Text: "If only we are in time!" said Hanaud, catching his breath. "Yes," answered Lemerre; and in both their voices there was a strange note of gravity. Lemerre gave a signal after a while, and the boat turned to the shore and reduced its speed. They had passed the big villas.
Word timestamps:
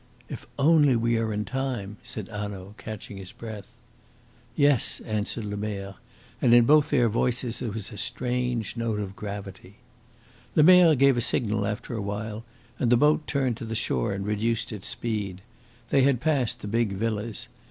"If 0.29 0.47
only 0.57 0.95
we 0.95 1.19
are 1.19 1.31
in 1.31 1.45
time!" 1.45 1.97
said 2.01 2.27
Hanaud, 2.27 2.73
catching 2.79 3.17
his 3.17 3.31
breath. 3.31 3.75
"Yes," 4.55 4.99
answered 5.01 5.45
Lemerre; 5.45 5.97
and 6.41 6.55
in 6.55 6.65
both 6.65 6.89
their 6.89 7.07
voices 7.07 7.59
there 7.59 7.69
was 7.71 7.91
a 7.91 7.99
strange 7.99 8.75
note 8.75 8.99
of 8.99 9.15
gravity. 9.15 9.75
Lemerre 10.55 10.95
gave 10.95 11.17
a 11.17 11.21
signal 11.21 11.67
after 11.67 11.93
a 11.93 12.01
while, 12.01 12.43
and 12.79 12.91
the 12.91 12.97
boat 12.97 13.27
turned 13.27 13.57
to 13.57 13.65
the 13.65 13.75
shore 13.75 14.11
and 14.13 14.25
reduced 14.25 14.71
its 14.71 14.87
speed. 14.87 15.43
They 15.89 16.01
had 16.01 16.19
passed 16.19 16.61
the 16.61 16.67
big 16.67 16.93
villas. 16.93 17.47